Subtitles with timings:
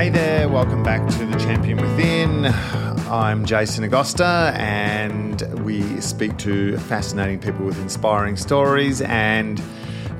[0.00, 2.46] Hey there, welcome back to the Champion Within.
[3.10, 9.02] I'm Jason Agosta, and we speak to fascinating people with inspiring stories.
[9.02, 9.62] And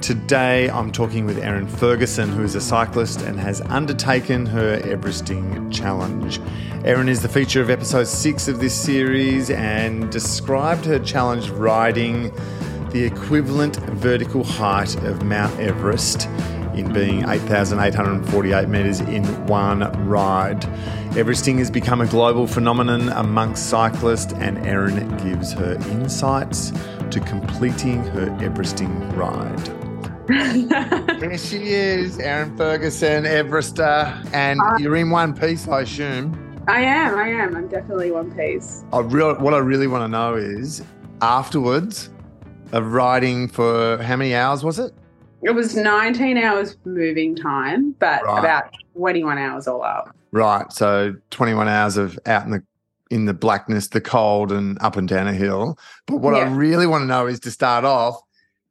[0.02, 5.72] today I'm talking with Erin Ferguson, who is a cyclist and has undertaken her Everesting
[5.72, 6.38] Challenge.
[6.84, 12.30] Erin is the feature of episode six of this series and described her challenge riding
[12.90, 16.28] the equivalent vertical height of Mount Everest
[16.80, 20.64] in being 8,848 metres in one ride.
[21.16, 26.72] Everesting has become a global phenomenon amongst cyclists, and Erin gives her insights
[27.10, 29.68] to completing her Everesting ride.
[30.28, 34.76] Here she is, Erin Ferguson, Everester, uh, and Hi.
[34.78, 36.62] you're in one piece, I assume.
[36.68, 37.18] I am.
[37.18, 37.56] I am.
[37.56, 38.84] I'm definitely one piece.
[38.92, 40.84] I real, what I really want to know is
[41.20, 42.10] afterwards
[42.72, 44.94] of riding for how many hours was it?
[45.42, 48.38] It was 19 hours moving time, but Right.
[48.38, 48.64] about
[48.94, 50.14] 21 hours all up.
[50.32, 50.70] Right.
[50.72, 52.62] So 21 hours of out in the
[53.10, 55.76] in the blackness, the cold, and up and down a hill.
[56.06, 58.20] But what I really want to know is to start off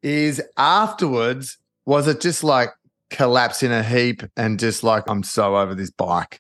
[0.02, 2.69] is afterwards, was it just like
[3.09, 6.39] collapse in a heap and just like I'm so over this bike?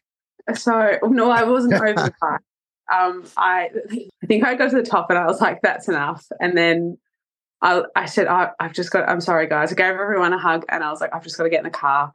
[0.55, 2.41] So no, I wasn't over the part.
[2.93, 3.69] Um, I
[4.23, 6.97] I think I got to the top and I was like, "That's enough." And then
[7.61, 9.07] I I said, I, "I've just got.
[9.09, 11.43] I'm sorry, guys." I gave everyone a hug and I was like, "I've just got
[11.43, 12.13] to get in the car."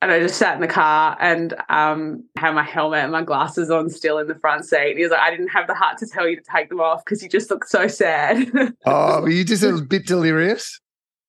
[0.00, 3.68] And I just sat in the car and um, had my helmet and my glasses
[3.68, 4.90] on still in the front seat.
[4.90, 6.80] And he was like, "I didn't have the heart to tell you to take them
[6.80, 8.52] off because you just look so sad."
[8.86, 10.78] Oh, were you just a bit delirious?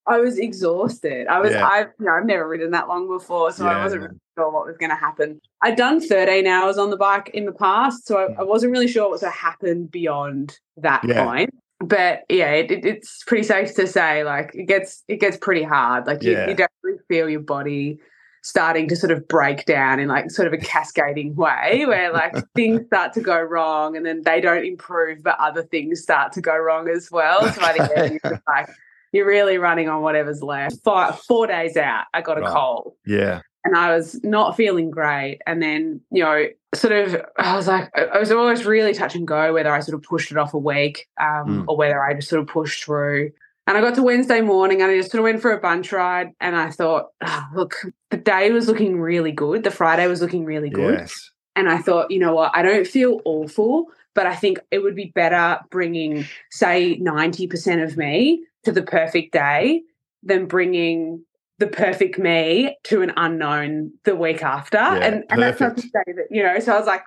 [0.06, 1.28] I was exhausted.
[1.28, 1.68] I was Yeah.
[1.68, 4.66] I've you know, I've never ridden that long before, so I wasn't really sure what
[4.66, 5.40] was gonna happen.
[5.62, 8.88] I'd done 13 hours on the bike in the past, so I, I wasn't really
[8.88, 11.26] sure what was gonna happen beyond that Yeah.
[11.26, 11.54] point.
[11.80, 15.64] But yeah, it, it, it's pretty safe to say like it gets it gets pretty
[15.64, 16.08] hard.
[16.08, 16.50] Like you, Yeah.
[16.50, 18.00] you definitely feel your body
[18.42, 22.34] starting to sort of break down in like sort of a cascading way where like
[22.56, 26.40] things start to go wrong and then they don't improve but other things start to
[26.40, 28.70] go wrong as well so by the end you're just like
[29.12, 32.54] you're really running on whatever's left Five, four days out i got a Right.
[32.54, 33.42] cold Yeah.
[33.66, 37.90] And i was not feeling great and then you know sort of i was like
[37.98, 40.58] i was always really touch and go whether i sort of pushed it off a
[40.58, 41.66] week um, Mm.
[41.68, 43.32] or whether i just sort of pushed through
[43.68, 45.92] and I got to Wednesday morning and I just sort of went for a bunch
[45.92, 47.76] ride and I thought, "Ah, look,
[48.10, 49.64] the day was looking really good.
[49.64, 50.98] The Friday was looking really good.
[51.02, 51.30] Yes.
[51.56, 54.96] And I thought, you know what, I don't feel awful, but I think it would
[54.96, 59.84] be better bringing, say, 90% of me to the perfect day
[60.24, 61.24] than bringing
[61.60, 64.78] the perfect me to an unknown the week after.
[64.78, 67.04] and, and that's not to say that, you know, so I was like,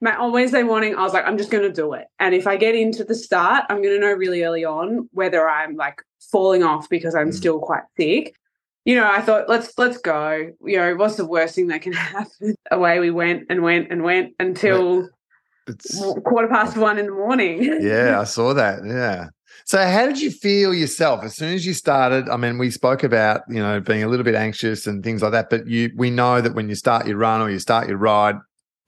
[0.00, 2.06] Ma- on Wednesday morning, I was like, I'm just going to do it.
[2.18, 5.48] And if I get into the start, I'm going to know really early on whether
[5.48, 6.02] I'm like
[6.32, 7.34] falling off because I'm Mm.
[7.34, 8.34] still quite sick.
[8.84, 10.50] You know, I thought let's let's go.
[10.64, 12.56] You know, what's the worst thing that can happen?
[12.72, 15.08] Away we went and went and went until
[15.68, 17.62] It's, quarter past one in the morning.
[17.80, 18.80] yeah, I saw that.
[18.84, 19.28] Yeah.
[19.64, 22.28] So how did you feel yourself as soon as you started?
[22.28, 25.32] I mean, we spoke about, you know, being a little bit anxious and things like
[25.32, 27.98] that, but you we know that when you start your run or you start your
[27.98, 28.36] ride,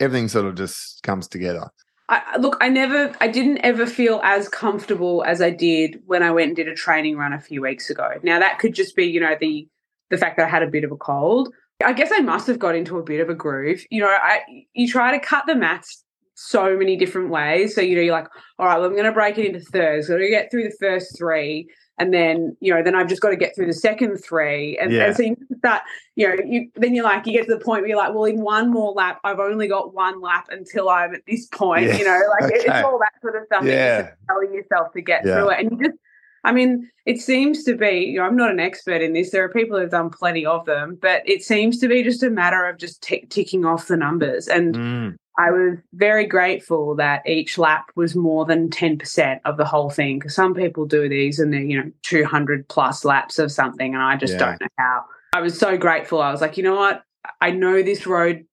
[0.00, 1.70] everything sort of just comes together.
[2.08, 6.32] I, look, I never, I didn't ever feel as comfortable as I did when I
[6.32, 8.10] went and did a training run a few weeks ago.
[8.22, 9.66] Now that could just be, you know, the
[10.10, 11.52] the fact that I had a bit of a cold.
[11.84, 13.84] I guess I must have got into a bit of a groove.
[13.90, 14.42] You know, I
[14.74, 16.03] you try to cut the maths
[16.34, 17.74] so many different ways.
[17.74, 18.28] So you know, you're like,
[18.58, 20.08] all right, well, I'm going to break it into thirds.
[20.08, 21.68] I'm going to get through the first three,
[21.98, 24.92] and then you know, then I've just got to get through the second three, and,
[24.92, 25.06] Yeah.
[25.06, 25.82] and so you start,
[26.16, 28.24] you know, you then you're like, you get to the point where you're like, well,
[28.24, 31.86] in one more lap, I've only got one lap until I'm at this point.
[31.86, 31.96] Yeah.
[31.98, 32.60] You know, like Okay.
[32.64, 33.64] it's all that sort of stuff.
[33.64, 34.10] that Yeah.
[34.28, 35.34] telling yourself to get Yeah.
[35.34, 35.98] through it, and you just.
[36.46, 39.30] I mean, it seems to be, you know, I'm not an expert in this.
[39.30, 42.28] There are people who've done plenty of them, but it seems to be just a
[42.28, 44.46] matter of just tick ticking off the numbers.
[44.46, 45.16] And Mm.
[45.36, 50.18] I was very grateful that each lap was more than 10% of the whole thing.
[50.18, 53.94] Because some people do these and they're, you know, 200 plus laps of something.
[53.94, 54.38] And I just Yeah.
[54.38, 55.04] don't know how.
[55.32, 56.22] I was so grateful.
[56.22, 57.02] I was like, you know what?
[57.40, 58.44] I know this road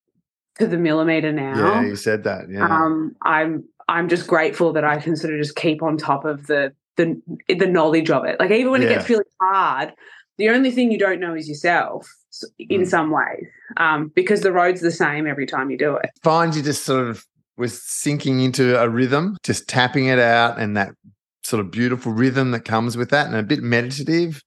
[0.57, 1.81] to the millimeter now.
[1.81, 2.49] Yeah, you said that.
[2.49, 2.65] Yeah.
[2.65, 6.47] Um, I'm I'm just grateful that I can sort of just keep on top of
[6.47, 8.39] the the the knowledge of it.
[8.39, 9.93] Like even when it gets really hard,
[10.37, 12.07] the only thing you don't know is yourself
[12.59, 12.87] in Mm.
[12.87, 13.45] some ways,
[13.77, 16.09] um, because the road's the same every time you do it.
[16.23, 17.25] Find you just sort of
[17.57, 20.91] was sinking into a rhythm, just tapping it out and that
[21.43, 24.41] sort of beautiful rhythm that comes with that and a bit meditative.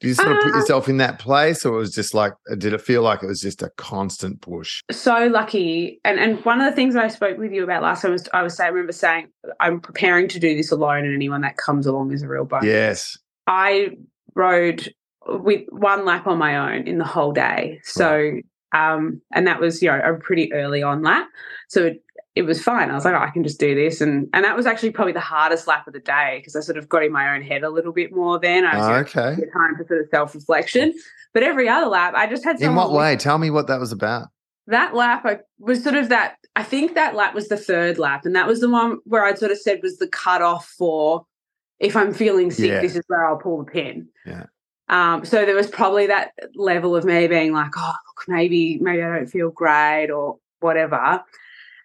[0.00, 2.32] Did you sort of put Uh, yourself in that place or it was just like
[2.58, 4.80] did it feel like it was just a constant push?
[4.90, 8.12] so lucky and and one of the things I spoke with you about last time
[8.12, 9.28] was I was saying I remember saying
[9.60, 12.66] I'm preparing to do this alone and anyone that comes along is a real bonus.
[12.66, 13.18] Yes.
[13.46, 13.96] I
[14.34, 14.90] rode
[15.26, 17.80] with one lap on my own in the whole day.
[17.84, 18.40] So
[18.72, 21.26] Um, and that was, you know, a pretty early on lap.
[21.68, 22.04] So it,
[22.36, 22.88] it was fine.
[22.88, 24.00] I was like, oh, I can just do this.
[24.00, 26.78] And and that was actually probably the hardest lap of the day because I sort
[26.78, 28.64] of got in my own head a little bit more then.
[28.64, 29.34] I was Oh, okay.
[29.52, 30.94] time for sort of self reflection.
[31.34, 33.16] But every other lap, I just had In what way?
[33.16, 34.28] Tell me what that was about.
[34.68, 38.24] that lap I was sort of that I think that lap was the third lap
[38.24, 41.26] and that was the one where I sort of said was the cutoff for
[41.80, 42.80] if I'm feeling sick Yeah.
[42.80, 44.08] this is where I'll pull the pin.
[44.24, 44.46] Yeah.
[44.90, 49.02] Um, so there was probably that level of me being like, oh look, maybe maybe
[49.02, 51.22] I don't feel great or whatever.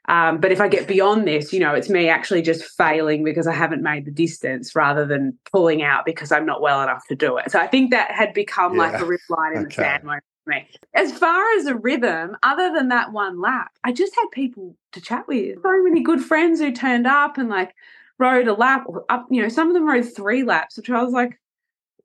[0.07, 3.47] Um, but if I get beyond this, you know, it's me actually just failing because
[3.47, 7.15] I haven't made the distance rather than pulling out because I'm not well enough to
[7.15, 7.51] do it.
[7.51, 10.51] So I think that had become like a rip line in the sand moment for
[10.51, 10.67] me.
[10.93, 15.01] As far as a rhythm, other than that one lap, I just had people to
[15.01, 15.59] chat with.
[15.63, 17.73] So many good friends who turned up and like
[18.19, 21.03] rode a lap or up, you know, some of them rode three laps, which I
[21.03, 21.39] was like,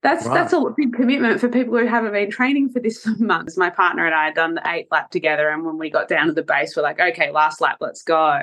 [0.02, 0.34] that's Right.
[0.34, 3.56] that's a big commitment for people who haven't been training for this for months.
[3.56, 6.26] My partner and I had done the eight lap together, and when we got down
[6.26, 8.40] to the base, we're like, okay, last lap, let's go.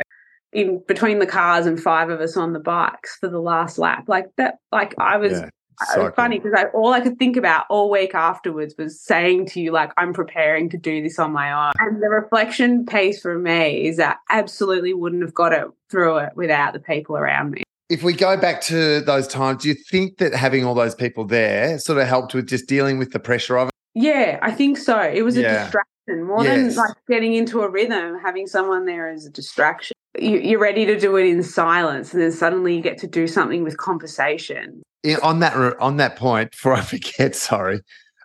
[0.54, 4.06] In between the cars and five of us on the bikes for the last lap,
[4.08, 5.50] like that, like I was Yeah.
[5.98, 9.60] was funny because I, all I could think about all week afterwards was saying to
[9.62, 11.74] you, like, I'm preparing to do this on my own.
[11.80, 16.18] And the reflection piece for me is that I absolutely wouldn't have got it through
[16.18, 17.64] it without the people around me.
[17.90, 21.24] If we go back to those times, do you think that having all those people
[21.26, 23.74] there sort of helped with just dealing with the pressure of it?
[23.96, 25.00] Yeah, I think so.
[25.02, 25.62] It was Yeah.
[25.62, 26.76] a distraction more Yes.
[26.76, 28.20] than like getting into a rhythm.
[28.24, 29.96] Having someone there is a distraction.
[30.20, 33.28] You, you're ready to do it in silence, and then suddenly you get to do
[33.28, 34.82] something with conversation.
[35.24, 37.80] On that on that point, before I forget, sorry,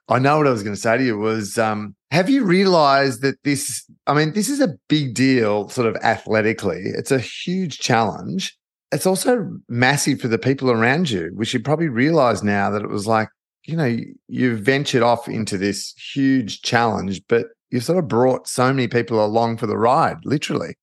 [0.08, 3.22] I know what I was going to say to you was, um, have you realised
[3.22, 3.84] that this?
[4.08, 6.82] I mean, this is a big deal, sort of athletically.
[6.84, 8.56] It's a huge challenge.
[8.92, 12.90] It's also massive for the people around you, which you probably realise now that it
[12.90, 13.28] was like,
[13.64, 13.96] you know,
[14.28, 19.24] you've ventured off into this huge challenge, but you've sort of brought so many people
[19.24, 20.74] along for the ride, literally,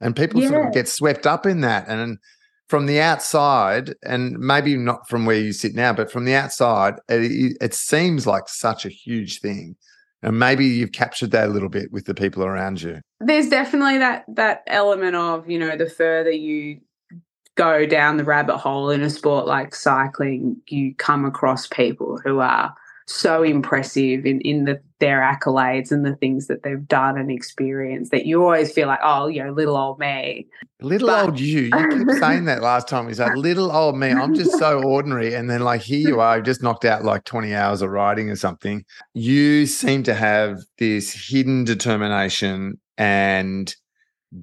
[0.00, 2.18] and people sort of get swept up in that and
[2.72, 6.94] from the outside, and maybe not from where you sit now, but from the outside,
[7.06, 9.76] it, it seems like such a huge thing.
[10.22, 13.02] And maybe you've captured that a little bit with the people around you.
[13.20, 16.80] There's definitely that that element of you know the further you
[17.54, 22.40] go down the rabbit hole in a sport like cycling, you come across people who
[22.40, 22.74] are
[23.06, 28.10] so impressive in, in the, their accolades and the things that they've done and experienced
[28.12, 30.46] that you always feel like, oh, you know, little old me.
[30.80, 33.08] Little But- old you, you keep saying that last time.
[33.08, 35.34] You said, little old me, I'm just so ordinary.
[35.34, 38.30] And then, like, here you are, you've just knocked out like 20 hours of riding
[38.30, 38.84] or something.
[39.14, 43.74] You seem to have this hidden determination and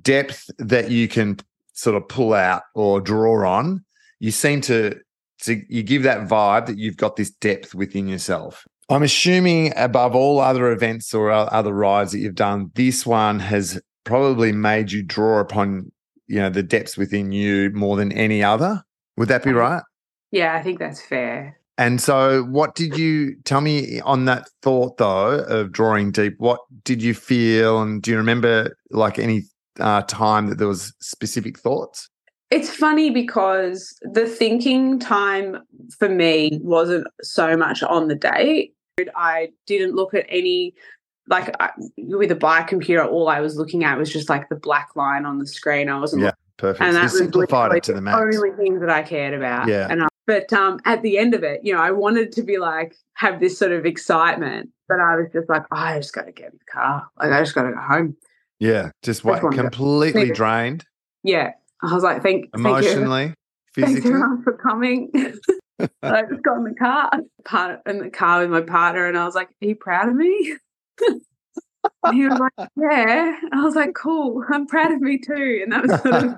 [0.01, 1.38] depth that you can
[1.80, 3.84] sort of pull out or draw on.
[4.20, 5.00] You seem to,
[5.44, 8.66] to you give that vibe that you've got this depth within yourself.
[8.90, 13.80] I'm assuming above all other events or other rides that you've done, this one has
[14.04, 15.92] probably made you draw upon
[16.28, 18.84] you know the depths within you more than any other.
[19.18, 19.60] Would that be uh-huh.
[19.60, 19.84] right?
[20.31, 21.60] Yeah, I think that's fair.
[21.78, 26.36] And so, what did you tell me on that thought though of drawing deep?
[26.38, 29.44] What did you feel, and do you remember like any
[29.80, 32.10] uh, time that there was specific thoughts?
[32.52, 35.62] It's funny because the thinking time
[35.98, 38.74] for me wasn't so much on the date.
[39.16, 40.74] I didn't look at any,
[41.28, 44.56] like I, with a bike computer, all I was looking at was just like the
[44.56, 45.90] black line on the screen.
[45.90, 46.81] I wasn't Yeah, Perfect.
[46.83, 48.18] and that you was simplified it to the max.
[48.19, 49.68] only thing that I cared about.
[49.68, 49.88] Yeah.
[49.90, 52.57] And I, but um, at the end of it, you know, I wanted to be
[52.57, 56.26] like have this sort of excitement, but I was just like, oh, I just got
[56.26, 57.07] to get in the car.
[57.18, 58.18] Like I just got to go home.
[58.59, 60.33] Yeah, just what completely Yeah.
[60.33, 60.85] drained
[61.23, 61.51] Yeah.
[61.81, 62.69] I was like, thank, thank you.
[62.69, 63.33] emotionally,
[63.75, 64.11] Thanks physically.
[64.11, 65.09] everyone for coming.
[66.04, 67.09] I just got in the car,
[67.45, 70.16] part in the car with my partner, and I was like, "Are you proud of
[70.16, 70.56] me?"
[71.07, 75.71] and he was like, "Yeah." I was like, "Cool, I'm proud of me too." And
[75.71, 76.37] that was sort of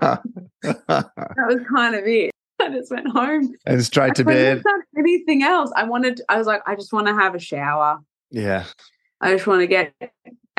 [0.61, 2.29] that was kind of it.
[2.61, 3.51] I just went home.
[3.65, 4.63] and straight to I bed.
[4.95, 5.71] anything else.
[5.75, 6.21] I wanted.
[6.29, 7.97] I was like, I just want to have a shower.
[8.29, 8.65] Yeah.
[9.21, 9.93] I just want to get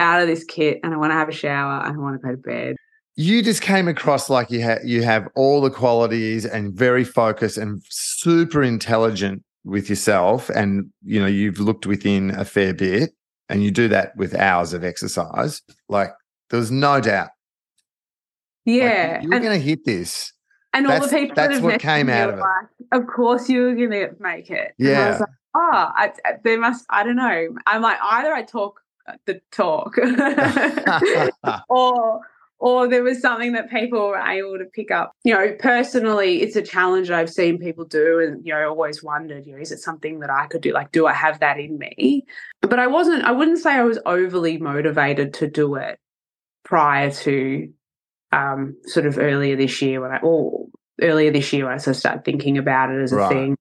[0.02, 1.82] out of this kit, and I want to have a shower.
[1.85, 2.76] and I want to go to bed.
[3.16, 7.56] you just came across like you have you have all the qualities and very focused
[7.59, 13.11] and super intelligent with yourself and you know you've looked within a fair bit
[13.49, 16.11] and you do that with hours of exercise like
[16.50, 17.28] there was no doubt
[18.66, 20.32] Like, Yeah, you're and, to hit this
[20.73, 22.40] and all the people that's that have what came out of it.
[22.40, 24.73] like, Of course, you were going to make it.
[24.78, 25.11] And I Yeah.
[25.11, 25.61] was like, oh,
[26.02, 26.87] I, I- there must.
[26.88, 27.49] I don't know.
[27.66, 28.80] I'm like either I talk
[29.26, 29.97] the talk,
[31.68, 32.21] or
[32.59, 35.12] or there was something that people were able to pick up.
[35.25, 39.47] You know, personally, it's a challenge I've seen people do, and you know, always wondered,
[39.47, 40.73] you know, is it something that I could do?
[40.73, 42.25] Like, do I have that in me?
[42.61, 43.25] But I wasn't.
[43.25, 45.99] I wouldn't say I was overly motivated to do it
[46.64, 47.73] prior to
[48.30, 50.66] um, sort of earlier this year when I, or
[51.00, 53.28] earlier this year when I sort of started thinking about it as a Right.
[53.28, 53.56] thing.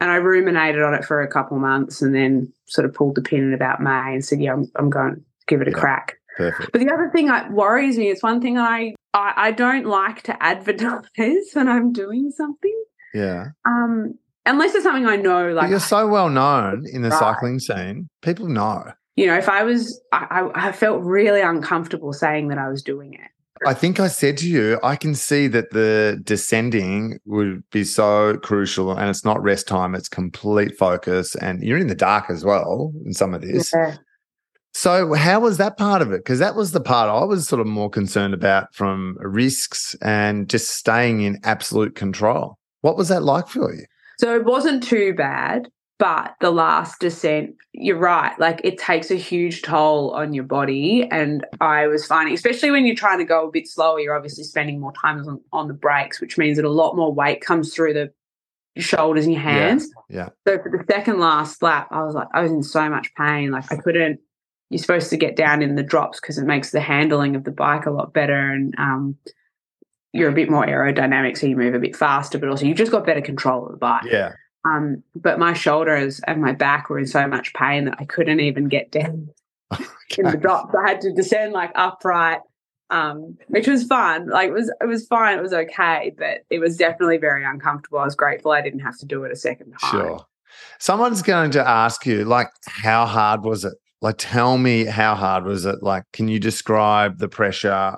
[0.00, 3.22] And I ruminated on it for a couple months, and then sort of pulled the
[3.22, 5.78] pin in about May and said, "Yeah, I'm, I'm going to give it a Yeah.
[5.78, 6.72] crack." Perfect.
[6.72, 10.22] But the other thing that worries me, it's one thing I, I I don't like
[10.22, 12.84] to advertise when I'm doing something.
[13.14, 13.48] Yeah.
[13.64, 17.18] Um, unless it's something I know, But like you're so well known in the Right.
[17.18, 18.08] cycling scene.
[18.22, 18.92] People know.
[19.16, 23.14] you know, if I was, I I felt really uncomfortable saying that I was doing
[23.14, 23.30] it.
[23.66, 28.36] I think I said to you, I can see that the descending would be so
[28.38, 31.34] crucial and it's not rest time, it's complete focus.
[31.36, 33.72] And you're in the dark as well in some of this.
[33.74, 33.96] Yeah.
[34.76, 36.18] So, how was that part of it?
[36.18, 40.50] Because that was the part I was sort of more concerned about from risks and
[40.50, 42.58] just staying in absolute control.
[42.80, 43.84] What was that like for you?
[44.18, 45.68] So it wasn't too bad,
[46.04, 48.38] but the last descent, you're right.
[48.38, 51.08] Like it takes a huge toll on your body.
[51.10, 54.44] And I was finding, especially when you're trying to go a bit slower, you're obviously
[54.44, 57.72] spending more time on, on the brakes, which means that a lot more weight comes
[57.72, 58.12] through the
[58.76, 59.88] shoulders and your hands.
[60.10, 60.28] yeah.
[60.46, 63.50] So for the second last lap, I was like, I was in so much pain.
[63.50, 64.20] Like I couldn't.
[64.68, 67.50] You're supposed to get down in the drops because it makes the handling of the
[67.50, 69.16] bike a lot better, and um,
[70.12, 72.38] you're a bit more aerodynamic, so you move a bit faster.
[72.38, 74.04] But also, you've just got better control of the bike.
[74.10, 74.32] Yeah.
[74.64, 78.40] Um, but my shoulders and my back were in so much pain that I couldn't
[78.40, 79.28] even get down
[80.18, 80.38] in the Okay.
[80.40, 80.74] drops.
[80.74, 82.40] I had to descend like upright,
[82.90, 84.28] um, which was fun.
[84.28, 85.38] Like it was, it was fine.
[85.38, 87.98] It was okay, but it was definitely very uncomfortable.
[87.98, 89.90] I was grateful I didn't have to do it a second time.
[89.90, 90.20] Sure.
[90.78, 93.74] Someone's going to ask you, like, how hard was it?
[94.00, 95.82] Like, tell me how hard was it?
[95.82, 97.96] Like, can you describe the pressure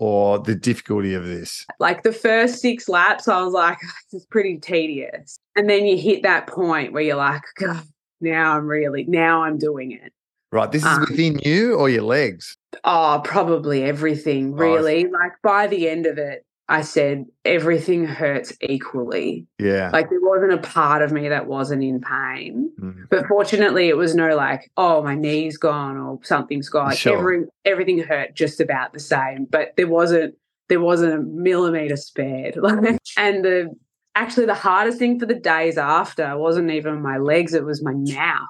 [0.00, 1.66] or the difficulty of this?
[1.78, 3.78] Like the first six laps, I was like,
[4.10, 5.38] this is pretty tedious.
[5.54, 7.84] And then you hit that point where you're like, God,
[8.20, 10.12] now I'm really, now I'm doing it.
[10.50, 10.72] Right.
[10.72, 12.56] This is Um, within you or your legs?
[12.82, 15.04] Oh, probably everything, Oh, really.
[15.04, 19.46] Like by the end of it, I said everything hurts equally.
[19.58, 19.90] Yeah.
[19.92, 22.70] Like there wasn't a part of me that wasn't in pain.
[22.80, 23.08] Mm.
[23.10, 26.94] But fortunately, it was no like, oh, my knee's gone or something's gone.
[26.94, 27.18] Sure.
[27.18, 29.46] every everything hurt just about the same.
[29.50, 30.36] But there wasn't
[30.68, 32.56] there wasn't a millimeter spared.
[32.56, 33.74] Like, and the
[34.14, 37.94] actually the hardest thing for the days after wasn't even my legs; it was my
[37.94, 38.46] mouth.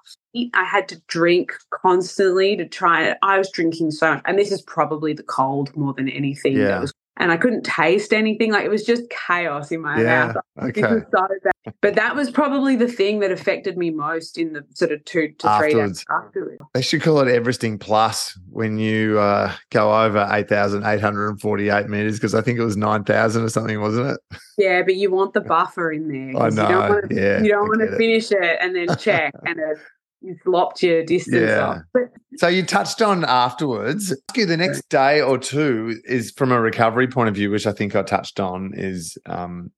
[0.55, 3.17] I had to drink constantly to try.
[3.23, 6.59] I was drinking so much, and this is probably the cold more than anything.
[6.59, 6.81] that Yeah.
[6.81, 8.51] was, and I couldn't taste anything.
[8.51, 10.33] Like it was just chaos in my Yeah.
[10.33, 10.37] mouth.
[10.71, 10.81] Okay.
[10.81, 11.75] This was so bad.
[11.83, 15.29] But that was probably the thing that affected me most in the sort of two
[15.29, 15.99] to three Afterwards.
[15.99, 16.63] days afterwards.
[16.73, 22.41] They should call it Everesting Plus when you uh, go over 8,848 meters because I
[22.41, 24.39] think it was 9,000 or something, wasn't it?
[24.57, 26.43] Yeah, but you want the buffer in there.
[26.43, 26.63] I know.
[26.63, 27.43] You don't want to, yeah.
[27.43, 29.79] you don't want to finish it and then check and it,
[30.21, 31.83] you've lopped your distance Yeah.
[31.95, 32.09] off.
[32.37, 34.13] So you touched on afterwards.
[34.13, 37.67] Ask you the next day or two is from a recovery point of view, which
[37.67, 39.71] I think I touched on, is um,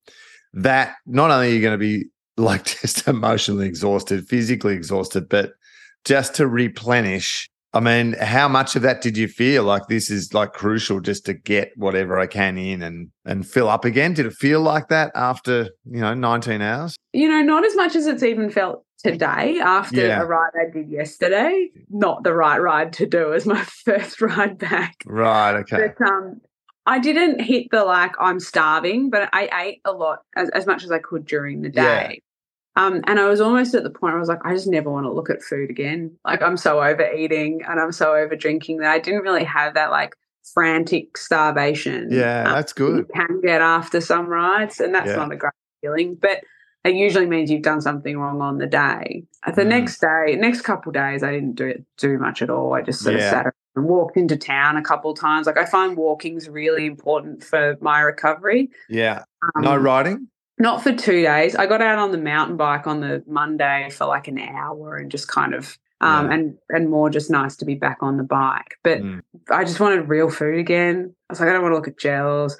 [0.53, 2.07] that not only are you going to be
[2.37, 5.53] like just emotionally exhausted, physically exhausted, but
[6.05, 7.49] just to replenish.
[7.75, 11.25] I mean, how much of that did you feel like this is like crucial just
[11.25, 14.13] to get whatever I can in and and fill up again?
[14.13, 16.97] Did it feel like that after you know 19 hours?
[17.15, 20.23] you know, not as much as it's even felt today after Yeah.
[20.23, 21.71] a ride I did yesterday.
[21.90, 25.02] Not the right ride to do as my first ride back.
[25.06, 25.54] Right.
[25.61, 25.88] Okay.
[25.97, 26.40] But um,
[26.87, 30.85] I didn't hit the like I'm starving, but I ate a lot as, as much
[30.85, 32.09] as I could during the Yeah.
[32.09, 32.23] day.
[32.75, 34.90] Um, and I was almost at the point where I was like, I just never
[34.90, 36.16] want to look at food again.
[36.25, 39.90] Like I'm so overeating and I'm so over drinking that I didn't really have that
[39.90, 40.14] like
[40.54, 42.09] frantic starvation.
[42.11, 43.11] Yeah, um, that's that you good.
[43.14, 45.16] can get after some rides, and that's Yeah.
[45.16, 46.14] not a great feeling.
[46.14, 46.44] But
[46.85, 49.25] it usually means you've done something wrong on the day.
[49.47, 49.67] The Mm.
[49.69, 52.75] next day, next couple of days, I didn't do it do much at all.
[52.75, 53.25] I just sort Yeah.
[53.25, 55.47] of sat around and walked into town a couple of times.
[55.47, 58.71] Like I find walking's really important for my recovery.
[58.89, 59.25] Yeah.
[59.55, 60.29] Um, No riding.
[60.59, 61.57] not for two days.
[61.57, 65.11] I got out on the mountain bike on the Monday for like an hour and
[65.11, 66.35] just kind of um Yeah.
[66.35, 68.75] and and more just nice to be back on the bike.
[68.83, 69.23] But Mm.
[69.51, 71.15] I just wanted real food again.
[71.29, 72.59] I was like, I don't want to look at gels.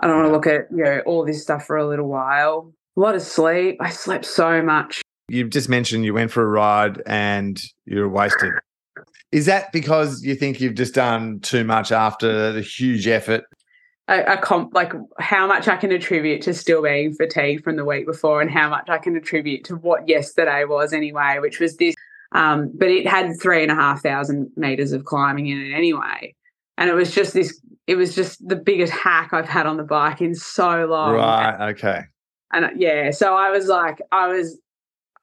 [0.00, 2.72] I don't want to look at, you know, all this stuff for a little while.
[3.00, 3.78] A lot of sleep.
[3.80, 5.00] I slept so much.
[5.30, 8.52] you just mentioned you went for a ride and you're wasted.
[9.32, 13.44] Is that because you think you've just done too much after the huge effort?
[14.08, 17.86] A, a comp like how much I can attribute to still being fatigued from the
[17.86, 21.78] week before and how much I can attribute to what yesterday was anyway, which was
[21.78, 21.94] this
[22.32, 26.34] um, but it had three and a half thousand meters of climbing in it anyway.
[26.76, 29.84] And it was just this it was just the biggest hack I've had on the
[29.84, 31.14] bike in so long.
[31.14, 31.70] Right.
[31.70, 32.02] Okay.
[32.52, 34.58] And yeah, so I was like, I was,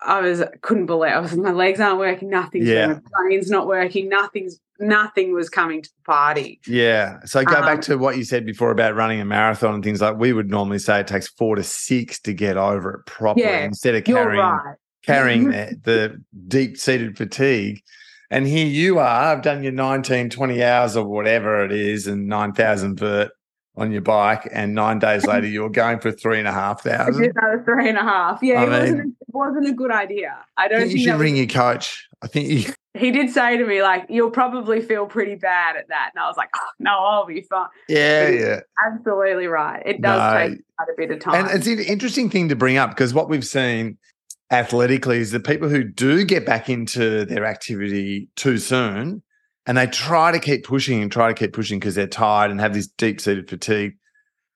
[0.02, 1.12] I was, couldn't believe.
[1.12, 2.30] I was, my legs aren't working.
[2.30, 2.88] Nothing's Yeah.
[2.88, 2.94] yeah.
[2.94, 4.10] my brain's not working.
[4.10, 6.62] Nothing's, nothing was coming to the party.
[6.68, 7.18] Yeah.
[7.26, 10.02] So go Um, back to what you said before about running a marathon and things
[10.02, 13.46] like we would normally say it takes four to six to get over it properly
[13.46, 14.76] Yeah, instead of carrying right.
[15.04, 17.82] carrying the, the deep seated fatigue.
[18.30, 22.28] And here you are, I've done your 19, 20 hours or whatever it is, and
[22.28, 23.32] 9,000 vert
[23.78, 24.50] on your bike.
[24.52, 27.24] And nine days later, you're going for three and a half thousand.
[27.36, 28.40] another three and a half.
[28.42, 30.38] Yeah, I it, wasn't, mean- it wasn't a good idea.
[30.58, 32.08] I I don't think think, you should was- ring your coach.
[32.22, 35.88] I think you, he did say to me, like, you'll probably feel pretty bad at
[35.90, 36.10] that.
[36.16, 37.68] And I was like, oh, no, I'll be fine.
[37.88, 38.60] yeah, yeah.
[38.86, 39.84] Absolutely right.
[39.86, 40.40] It does No.
[40.50, 41.46] take quite a bit of time.
[41.46, 43.98] And it's an interesting thing to bring up because what we've seen
[44.52, 49.22] athletically is the people who do get back into their activity too soon
[49.68, 52.60] and they try to keep pushing and try to keep pushing because they're tired and
[52.60, 53.94] have this deep seated fatigue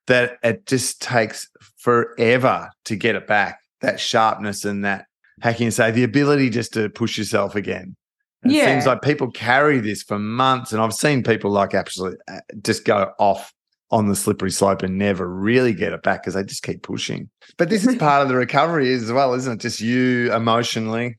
[0.08, 5.06] that it just takes forever to get it back that sharpness and that
[5.42, 5.66] hacking.
[5.66, 7.96] You say the ability just to push yourself again.
[8.44, 8.66] And it Yeah.
[8.66, 12.86] seems like people carry this for months and i've seen people like absolutely uh, just
[12.86, 13.54] go off
[13.92, 17.30] on the slippery slope and never really get it back because they just keep pushing.
[17.58, 19.60] But this is part of the recovery as well isn't it?
[19.60, 21.18] Just you emotionally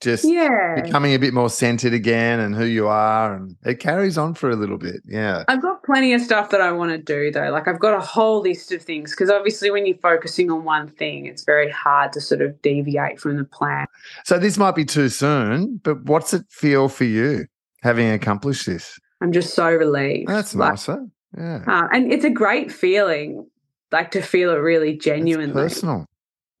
[0.00, 0.80] just yeah.
[0.82, 4.48] becoming a bit more centered again and who you are and it carries on for
[4.50, 7.50] a little bit yeah I've got plenty of stuff that I want to do though.
[7.50, 10.88] Like I've got a whole list of things because obviously when you're focusing on one
[10.88, 13.86] thing, it's very hard to sort of deviate from the plan.
[14.24, 17.46] so this might be too soon but what's it feel for you
[17.82, 20.28] having accomplished this I'm just so relieved.
[20.30, 23.46] that's Like, nicer yeah uh, and it's a great feeling,
[23.92, 25.52] like to feel it really It's genuinely.
[25.52, 26.06] personal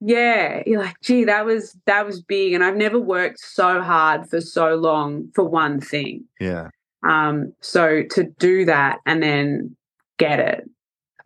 [0.00, 4.28] Yeah, you're like, gee, that was that was big, and I've never worked so hard
[4.28, 6.24] for so long for one thing.
[6.40, 6.68] yeah
[7.06, 9.76] Um, so to do that and then
[10.18, 10.68] get it,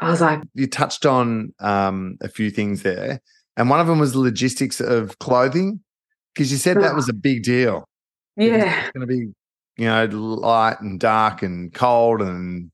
[0.00, 3.20] I was like, you touched on um, a few things there,
[3.56, 5.80] and one of them was the logistics of clothing
[6.34, 7.84] because you said that was a big deal.
[8.36, 8.82] yeah.
[8.82, 9.32] it's going to be
[9.76, 12.22] you know light and dark and cold.
[12.22, 12.70] And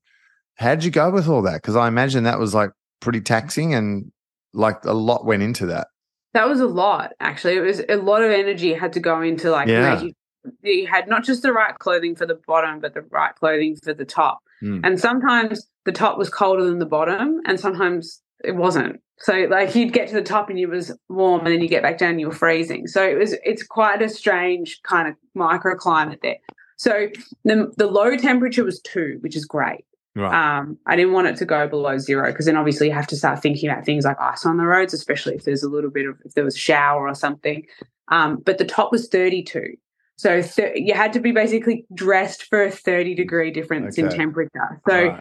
[0.55, 1.61] how did you go with all that?
[1.61, 4.11] Because I imagine that was like pretty taxing and
[4.53, 5.87] like a lot went into that.
[6.33, 7.57] That was a lot, actually.
[7.57, 9.95] It was a lot of energy had to go into like Yeah.
[9.95, 10.15] making
[10.63, 13.93] you had not just the right clothing for the bottom, but the right clothing for
[13.93, 14.39] the top.
[14.63, 14.81] Mm.
[14.83, 18.99] And sometimes the top was colder than the bottom, and sometimes it wasn't.
[19.19, 21.83] So like you'd get to the top and it was warm, and then you get
[21.83, 22.87] back down and you were freezing.
[22.87, 26.37] So it was it's quite a strange kind of microclimate there.
[26.77, 27.07] So
[27.43, 29.85] the the low temperature was two, which is great.
[30.15, 30.57] Right.
[30.59, 33.15] Um, I didn't want it to go below zero because then obviously you have to
[33.15, 36.05] start thinking about things like ice on the roads, especially if there's a little bit
[36.05, 37.65] of if there was a shower or something.
[38.09, 39.75] Um, but the top was 32.
[40.17, 44.81] So th- you had to be basically dressed for a 30 degree difference in temperature.
[44.87, 45.19] So Right.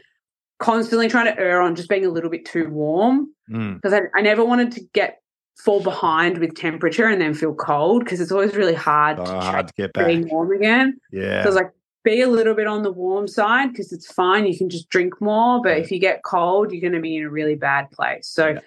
[0.58, 3.76] constantly trying to err on just being a little bit too warm Mm.
[3.76, 5.20] because I, I never wanted to get
[5.56, 9.30] fall behind with temperature and then feel cold because it's always really hard Oh, to
[9.40, 10.32] hard to get change being back.
[10.32, 10.98] warm again.
[11.12, 11.46] Yeah.
[11.48, 11.70] Like,
[12.02, 14.46] be a little bit on the warm side because it's fine.
[14.46, 15.62] You can just drink more.
[15.62, 18.28] But if you get cold, you're going to be in a really bad place.
[18.28, 18.60] So, Yeah.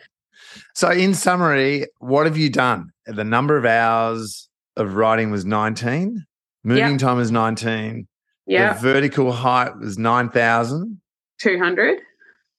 [0.75, 2.91] So, in summary, what have you done?
[3.07, 6.25] The number of hours of riding was 19,
[6.63, 6.97] moving Yeah.
[6.97, 8.07] time was 19,
[8.45, 10.99] yeah, vertical height was 9,000.
[11.39, 11.99] 200,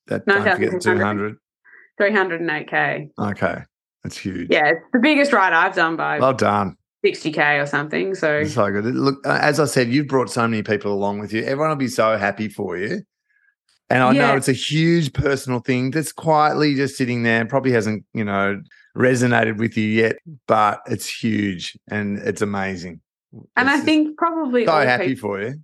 [0.06, 1.36] That, don't forget the 9,200.
[1.98, 2.70] 200.
[2.70, 3.10] 308K.
[3.18, 3.62] Okay.
[4.02, 4.48] That's huge.
[4.50, 6.76] Yeah, it's the biggest ride I've done by Well done.
[7.04, 8.14] 60K or something.
[8.14, 8.84] So, so good.
[8.86, 11.42] Look, uh, as I said, you've brought so many people along with you.
[11.42, 13.02] Everyone will be so happy for you.
[13.90, 18.04] And I know it's a huge personal thing that's quietly just sitting there, probably hasn't,
[18.14, 18.60] you know,
[18.96, 20.16] resonated with you yet,
[20.48, 23.00] but it's huge and it's amazing.
[23.56, 25.54] and It's I think probably so happy people- for you.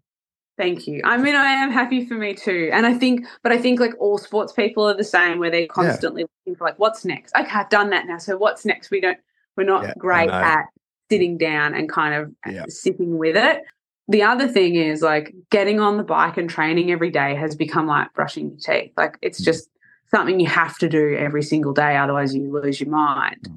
[0.59, 1.01] Thank you.
[1.05, 2.69] I mean, I am happy for me too.
[2.71, 5.67] And I think, but I think like all sports people are the same where they're
[5.67, 7.35] constantly looking for like, what's next?
[7.35, 8.19] Okay, I've done that now.
[8.19, 8.91] So what's next?
[8.91, 9.17] We don't,
[9.57, 10.67] we're not Yeah, great at
[11.11, 12.65] sitting down and kind of Yeah.
[12.69, 13.63] sitting with it.
[14.09, 17.87] The other thing is like getting on the bike and training every day has become
[17.87, 18.93] like brushing your teeth.
[18.97, 19.45] Like it's Mm.
[19.45, 19.69] just
[20.11, 21.97] something you have to do every single day.
[21.97, 23.37] Otherwise you lose your mind.
[23.49, 23.57] Mm.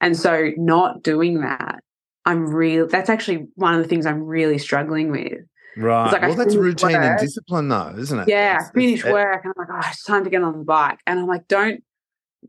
[0.00, 1.80] And so not doing that,
[2.24, 2.86] I'm real.
[2.88, 5.38] That's actually one of the things I'm really struggling with.
[5.76, 6.12] Right.
[6.12, 8.28] like well, that's routine and discipline, though, isn't it?
[8.28, 10.58] Yeah, It's- I finish it's- work and I'm like, oh, it's time to get on
[10.58, 11.00] the bike.
[11.04, 11.82] And I'm like, don't,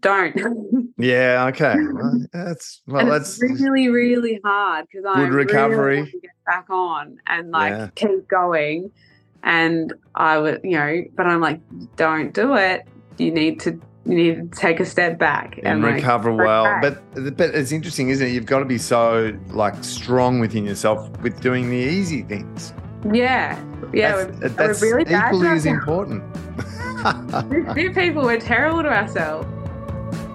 [0.02, 0.36] don't.
[0.98, 1.48] Yeah.
[1.50, 1.76] Okay.
[1.92, 3.02] Well, that's well.
[3.02, 5.98] and That's it's really, really hard because I recovery.
[5.98, 7.90] really to get back on and like Yeah.
[7.96, 8.92] keep going.
[9.44, 11.60] And I would, you know, but I'm like,
[11.98, 12.88] don't do it.
[13.18, 13.72] You need to,
[14.06, 16.66] you need to take a step back and like, recover well.
[16.66, 16.96] okay.
[17.14, 18.32] But but it's interesting, isn't it?
[18.32, 22.74] You've got to be so like strong within yourself with doing the easy things.
[23.12, 23.62] yeah,
[23.94, 26.24] yeah, that's, we're, that's we're really equally as important.
[27.76, 29.48] New people, we're terrible to ourselves.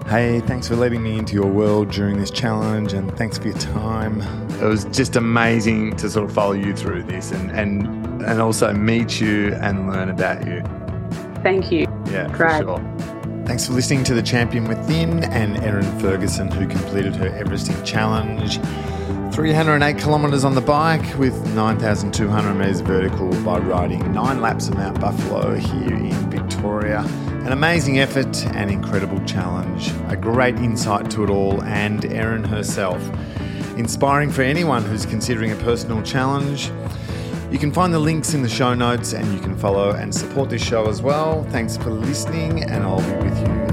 [0.07, 3.57] Hey, thanks for letting me into your world during this challenge and thanks for your
[3.57, 4.21] time.
[4.61, 8.73] It was just amazing to sort of follow you through this and, and, and also
[8.73, 10.61] meet you and learn about you.
[11.43, 11.87] Thank you.
[12.11, 12.63] Yeah, Great.
[12.63, 13.45] for sure.
[13.45, 18.57] Thanks for listening to The Champion Within and Erin Ferguson, who completed her Everesting Challenge.
[19.31, 24.99] 308 kilometres on the bike with 9,200 metres vertical by riding nine laps of Mount
[24.99, 26.99] Buffalo here in Victoria.
[27.45, 29.93] An amazing effort an incredible challenge.
[30.09, 33.01] A great insight to it all, and Erin herself.
[33.77, 36.69] Inspiring for anyone who's considering a personal challenge.
[37.51, 40.49] You can find the links in the show notes and you can follow and support
[40.49, 41.45] this show as well.
[41.45, 43.70] Thanks for listening, and I'll be with you